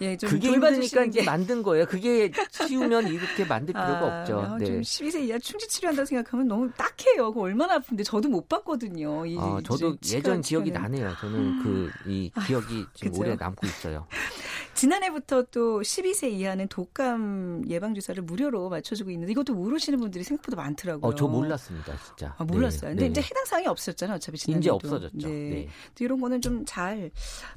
[0.00, 1.86] 예 좀 그게 돌봐주시는 힘드니까 이제 게 만든 거예요.
[1.86, 4.56] 그게 쉬우면 이렇게 만들 필요가 아, 없죠.
[4.58, 4.64] 네.
[4.66, 7.32] 좀 12세 이하 충치 치료한다고 생각하면 너무 딱해요.
[7.32, 9.26] 그거 얼마나 아픈데 저도 못 봤거든요.
[9.26, 10.70] 이, 어, 저도 예전 치과 기억이.
[10.70, 11.14] 나네요.
[11.20, 13.20] 저는 그 이 기억이 지금 그죠?
[13.22, 14.06] 오래 남고 있어요.
[14.76, 21.10] 지난해부터 또 12세 이하는 독감 예방 주사를 무료로 맞춰주고 있는데 이것도 모르시는 분들이 생각보다 많더라고요.
[21.10, 22.34] 어, 저 몰랐습니다, 진짜.
[22.38, 22.90] 아, 몰랐어요.
[22.90, 23.26] 근데 네, 이제 네.
[23.26, 24.16] 해당 사항이 없었잖아요.
[24.16, 24.60] 어차피 지난해도.
[24.60, 25.28] 이제 없어졌죠.
[25.28, 25.68] 네.
[25.94, 27.10] 또 이런 거는 좀 잘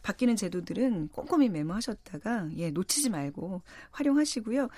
[0.04, 4.70] 바뀌는 제도들은 꼼꼼히 메모하셨다가 예 놓치지 말고 활용하시고요.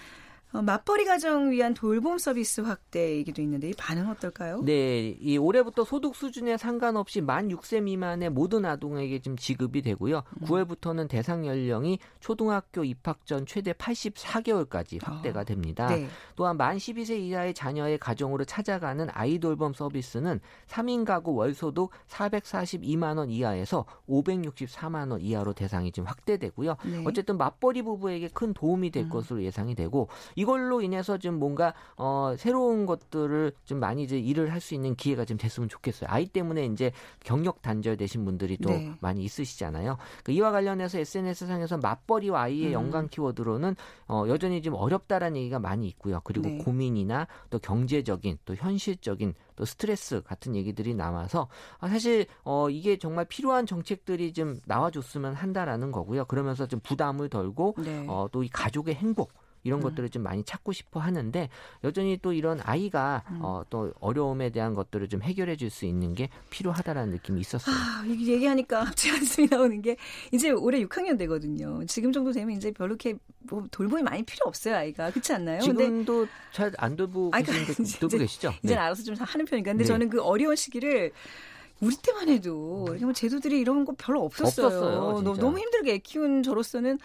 [0.53, 4.61] 어, 맞벌이 가정 위한 돌봄 서비스 확대 얘기도 있는데 이 반응 어떨까요?
[4.63, 10.23] 네, 이 올해부터 소득 수준에 상관없이 만 6세 미만의 모든 아동에게 지금 지급이 되고요.
[10.41, 10.45] 음.
[10.45, 15.87] 9월부터는 대상 연령이 초등학교 입학 전 최대 84개월까지 확대가 됩니다.
[15.87, 16.07] 네.
[16.35, 23.29] 또한 만 12세 이하의 자녀의 가정으로 찾아가는 아이 돌봄 서비스는 3인 가구 월소득 442만 원
[23.29, 26.75] 이하에서 564만 원 이하로 대상이 지금 확대되고요.
[26.83, 27.03] 네.
[27.05, 30.09] 어쨌든 맞벌이 부부에게 큰 도움이 될 것으로 예상이 되고
[30.41, 35.25] 이걸로 인해서 좀 뭔가 어 새로운 것들을 좀 많이 이제 일을 할 수 있는 기회가
[35.25, 36.07] 좀 됐으면 좋겠어요.
[36.07, 36.91] 아이 때문에 이제
[37.23, 38.93] 경력 단절되신 분들이 또 네.
[38.99, 39.97] 많이 있으시잖아요.
[40.23, 42.73] 그 이와 관련해서 SNS 상에서 맞벌이와 아이의 음.
[42.73, 43.75] 연관 키워드로는
[44.07, 46.21] 어 여전히 좀 어렵다라는 얘기가 많이 있고요.
[46.23, 46.57] 그리고 네.
[46.59, 51.47] 고민이나 또 경제적인 또 현실적인 또 스트레스 같은 얘기들이 나와서
[51.79, 56.25] 아, 사실 어 이게 정말 필요한 정책들이 좀 나와줬으면 한다라는 거고요.
[56.25, 58.05] 그러면서 좀 부담을 덜고 네.
[58.07, 59.83] 어, 또 이 가족의 행복 이런 음.
[59.83, 61.49] 것들을 좀 많이 찾고 싶어 하는데
[61.83, 63.39] 여전히 또 이런 아이가 음.
[63.41, 67.73] 어, 또 어려움에 대한 것들을 좀 해결해 줄 수 있는 게 필요하다라는 느낌이 있었어요.
[67.73, 69.95] 아, 얘기하니까 갑자기 한숨이 나오는 게
[70.33, 71.85] 이제 올해 6학년 되거든요.
[71.85, 73.15] 지금 정도 되면 이제 별로 이렇게
[73.49, 75.09] 뭐 돌봄이 많이 필요 없어요, 아이가.
[75.11, 75.61] 그렇지 않나요?
[75.61, 78.53] 지금도 잘 안 돌보 아니, 계시는 그러니까 돌보 계시죠?
[78.63, 78.79] 이제 네.
[78.81, 79.71] 알아서 좀 하는 편이니까.
[79.71, 79.87] 근데 네.
[79.87, 81.11] 저는 그 어려운 시기를
[81.79, 84.67] 우리 때만 해도 이렇게 뭐 제도들이 이런 거 별로 없었어요.
[84.67, 86.99] 없었어요, 너무, 힘들게 애 키운 저로서는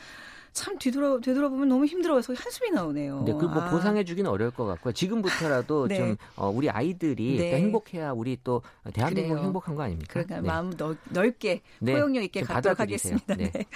[0.56, 3.24] 참 뒤돌아 되돌아보면 너무 힘들어서 한숨이 나오네요.
[3.26, 3.70] 네, 그뭐 아.
[3.70, 4.94] 보상해주기는 어려울 것 같고요.
[4.94, 5.96] 지금부터라도 네.
[5.98, 7.50] 좀 어, 우리 아이들이 네.
[7.50, 8.62] 또 행복해야 우리 또
[8.94, 9.44] 대한민국 그래요.
[9.44, 10.14] 행복한 거 아닙니까?
[10.14, 10.46] 그러니까 네.
[10.46, 13.18] 마음 넓, 넓게 네, 포용력 있게 좀 갖도록 받아들이세요.
[13.26, 13.34] 하겠습니다.
[13.36, 13.50] 네.
[13.52, 13.66] 네.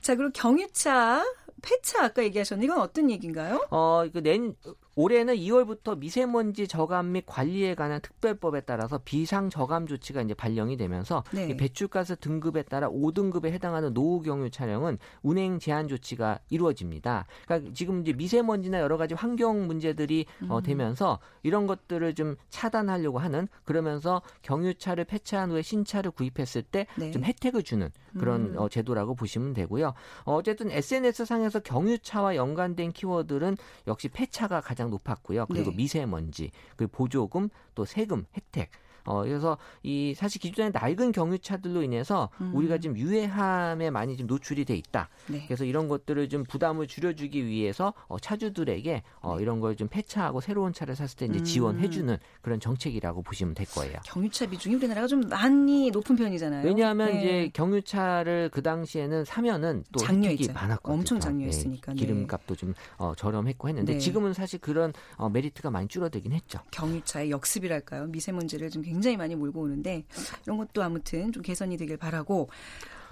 [0.00, 1.22] 자, 그리고 경유차,
[1.62, 3.68] 폐차 아까 얘기하셨는데 이건 어떤 얘기인가요?
[3.70, 4.56] 어, 그 낸,
[4.96, 11.22] 올해는 2월부터 미세먼지 저감 및 관리에 관한 특별법에 따라서 비상 저감 조치가 이제 발령이 되면서
[11.32, 11.48] 네.
[11.48, 17.26] 이 배출가스 등급에 따라 5등급에 해당하는 노후 경유 차량은 운행 제한 조치가 이루어집니다.
[17.44, 20.62] 그러니까 지금 이제 미세먼지나 여러 가지 환경 문제들이 어, 음.
[20.62, 27.28] 되면서 이런 것들을 좀 차단하려고 하는 그러면서 경유차를 폐차한 후에 신차를 구입했을 때좀 네.
[27.28, 28.58] 혜택을 주는 그런 음.
[28.58, 29.94] 어, 제도라고 보시면 되고요.
[30.24, 35.46] 어, 어쨌든 SNS 상에서 경유차와 연관된 키워드는 역시 폐차가 가장 높았고요.
[35.46, 35.76] 그리고 네.
[35.76, 38.70] 미세먼지, 그리고 보조금, 또 세금 혜택.
[39.04, 42.52] 어, 그래서 이 사실 기존의 낡은 경유차들로 인해서 음.
[42.54, 45.08] 우리가 지금 유해함에 많이 좀 노출이 돼 있다.
[45.28, 45.44] 네.
[45.46, 50.72] 그래서 이런 것들을 좀 부담을 줄여주기 위해서 어, 차주들에게 어, 이런 걸 좀 폐차하고 새로운
[50.74, 51.44] 차를 샀을 때 이제 음.
[51.44, 53.98] 지원해주는 그런 정책이라고 보시면 될 거예요.
[54.04, 56.66] 경유차 비중이 우리나라가 좀 많이 높은 편이잖아요.
[56.66, 57.18] 왜냐하면 네.
[57.20, 60.04] 이제 경유차를 그 당시에는 사면은 또.
[60.04, 60.98] 혜택이 많았거든요.
[60.98, 62.06] 엄청 장려했으니까, 네, 네.
[62.06, 63.98] 기름값도 좀 어, 저렴했고 했는데 네.
[63.98, 66.58] 지금은 사실 그런 어, 메리트가 많이 줄어들긴 했죠.
[66.72, 68.06] 경유차의 역습이랄까요?
[68.06, 70.04] 미세먼지를 좀 굉장히 많이 몰고 오는데
[70.44, 72.48] 이런 것도 아무튼 좀 개선이 되길 바라고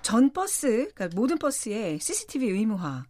[0.02, 3.06] 전 버스, 그러니까 모든 버스에 CCTV 의무화.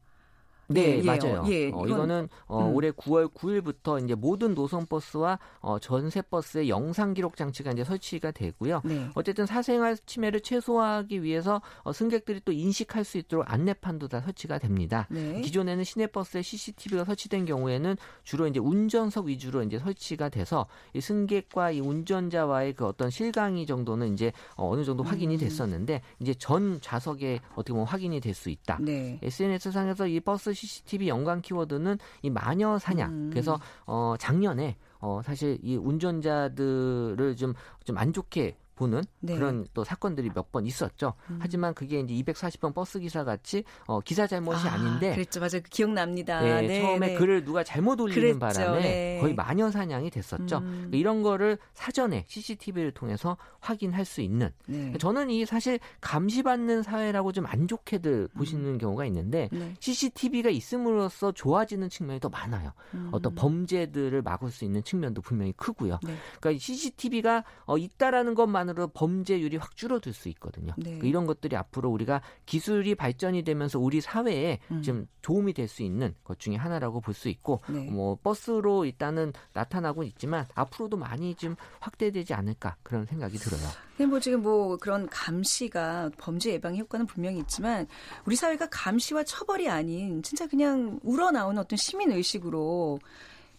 [0.71, 1.45] 네, 예, 맞아요.
[1.49, 2.75] 예, 어, 이건- 이거는 어, 음.
[2.75, 8.31] 올해 9월 9일부터 이제 모든 노선 버스와 어, 전세 버스의 영상 기록 장치가 이제 설치가
[8.31, 8.83] 되고요.
[8.85, 9.09] 네.
[9.15, 15.07] 어쨌든 사생활 침해를 최소화하기 위해서 어, 승객들이 또 인식할 수 있도록 안내판도 다 설치가 됩니다.
[15.11, 15.41] 네.
[15.41, 21.81] 기존에는 시내버스에 CCTV가 설치된 경우에는 주로 이제 운전석 위주로 이제 설치가 돼서 이 승객과 이
[21.81, 25.39] 운전자와의 그 어떤 실강이 정도는 이제 어, 어느 정도 확인이 음.
[25.41, 28.79] 됐었는데 이제 전 좌석에 어떻게 보면 확인이 될 수 있다.
[28.83, 29.19] 네.
[29.23, 33.11] SNS 상에서 이 버스 CCTV 연관 키워드는 이 마녀 사냥.
[33.13, 33.31] 음.
[33.31, 39.35] 그래서 어 작년에 어 사실 이 운전자들을 좀 좀 안 좋게 보는 네.
[39.35, 41.13] 그런 또 사건들이 몇 번 있었죠.
[41.29, 41.39] 음.
[41.43, 45.41] 하지만 그게 이제 240번 버스 기사 같이 어 기사 잘못이 아, 닌데 그랬죠.
[45.41, 45.61] 맞아요.
[45.69, 46.41] 기억납니다.
[46.41, 47.15] 네, 네, 처음에 네.
[47.17, 48.61] 글을 누가 잘못 올리는 그랬죠.
[48.61, 49.19] 바람에 네.
[49.21, 50.59] 거의 마녀 사냥이 됐었죠.
[50.59, 50.91] 음.
[50.95, 54.95] 이런 거를 사전에 CCTV를 통해서 확인할 수 있는 네.
[54.99, 59.75] 저는 이 사실 감시받는 사회라고 좀 안 좋게들 보시는 경우가 있는데 네.
[59.81, 62.73] CCTV가 있음으로써 좋아지는 측면이 더 많아요.
[62.95, 63.09] 음.
[63.13, 65.99] 어떤 범죄들을 막을 수 있는 측면도 분명히 크고요.
[66.05, 66.15] 네.
[66.41, 70.73] 그러니까 CCTV가 어, 있다라는 것만 으로 범죄율이 확 줄어들 수 있거든요.
[70.77, 70.85] 네.
[70.85, 74.83] 그러니까 이런 것들이 앞으로 우리가 기술이 발전이 되면서 우리 사회에 음.
[74.83, 77.91] 좀 도움이 될 수 있는 것 중에 하나라고 볼 수 있고 네.
[77.91, 83.61] 뭐 버스로 일단은 나타나고 있지만 앞으로도 많이 좀 확대되지 않을까 그런 생각이 들어요.
[83.97, 87.87] 근데 뭐 지금 뭐 그런 감시가 범죄 예방 효과는 분명히 있지만
[88.25, 92.99] 우리 사회가 감시와 처벌이 아닌 진짜 그냥 우러나오는 어떤 시민 의식으로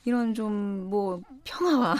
[0.06, 1.94] 이런 좀 뭐 평화와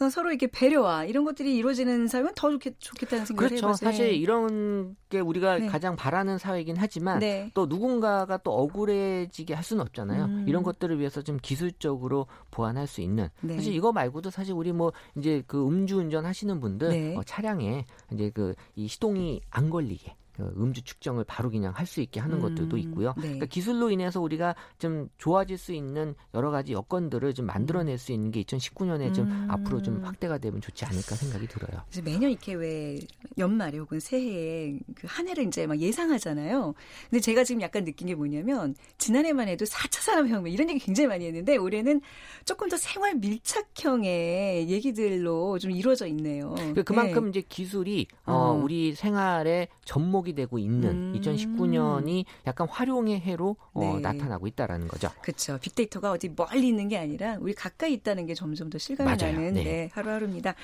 [0.00, 3.66] 어, 서로 이렇게 배려와 이런 것들이 이루어지는 사회는 더 좋겠, 좋겠다는 생각을 그렇죠.
[3.66, 3.90] 해봤어요.
[3.90, 5.66] 사실 이런 게 우리가 네.
[5.66, 7.50] 가장 바라는 사회이긴 하지만 네.
[7.54, 10.24] 또 누군가가 또 억울해지게 할 수는 없잖아요.
[10.24, 10.44] 음.
[10.48, 13.54] 이런 것들을 위해서 좀 기술적으로 보완할 수 있는 네.
[13.54, 17.16] 사실 이거 말고도 사실 우리 뭐 이제 그 음주운전 하시는 분들 네.
[17.16, 22.00] 어, 차량에 이제 그 이 시동이 안 걸리게 그 음주 측정을 바로 그냥 할 수
[22.02, 23.14] 있게 하는 것들도 음, 있고요.
[23.16, 23.22] 네.
[23.22, 28.30] 그러니까 기술로 인해서 우리가 좀 좋아질 수 있는 여러 가지 여건들을 좀 만들어낼 수 있는
[28.30, 29.46] 게 2019년에 좀 음.
[29.50, 31.82] 앞으로 좀 확대가 되면 좋지 않을까 생각이 들어요.
[31.90, 32.98] 그래서 매년 이렇게 왜
[33.38, 36.74] 연말에 혹은 새해에 그 한 해를 이제 막 예상하잖아요.
[37.10, 41.26] 근데 제가 지금 약간 느낀 게 뭐냐면 지난해만 해도 4차 산업혁명 이런 얘기 굉장히 많이
[41.26, 42.00] 했는데 올해는
[42.44, 46.54] 조금 더 생활 밀착형의 얘기들로 좀 이루어져 있네요.
[46.74, 47.30] 그 그만큼 네.
[47.30, 48.52] 이제 기술이 어, 어.
[48.62, 51.20] 우리 생활에 접목이 되고 있는 음.
[51.20, 54.00] 2019년이 약간 활용의 해로 어, 네.
[54.00, 55.10] 나타나고 있다라는 거죠.
[55.22, 55.58] 그렇죠.
[55.60, 59.32] 빅데이터가 어디 멀리 있는 게 아니라 우리 가까이 있다는 게 점점 더 실감이 맞아요.
[59.34, 59.64] 나는 네.
[59.64, 60.54] 네, 하루하루입니다.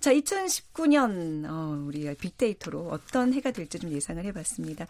[0.00, 4.86] 자, 2019년 어, 우리가 빅데이터로 어떤 해가 될지 좀 예상을 해봤습니다.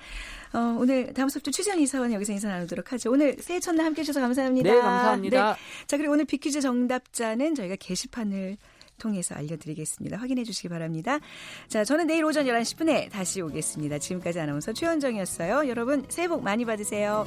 [0.52, 3.10] 어, 오늘 다음 수업 주 최지현 이사원 여기서 인사 나누도록 하죠.
[3.10, 4.72] 오늘 새해 첫날 함께해 주셔서 감사합니다.
[4.72, 5.52] 네, 감사합니다.
[5.52, 5.58] 네.
[5.86, 8.56] 자, 그리고 오늘 빅퀴즈 정답자는 저희가 게시판을
[9.02, 10.16] 통해서 알려드리겠습니다.
[10.16, 11.18] 확인해 주시기 바랍니다.
[11.66, 13.98] 자, 저는 내일 오전 11시 10분에 다시 오겠습니다.
[13.98, 15.68] 지금까지 아나운서 최현정이었어요.
[15.68, 17.26] 여러분, 새해 복 많이 받으세요.